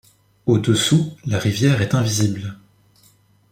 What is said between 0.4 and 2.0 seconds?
Au-dessous, la rivière est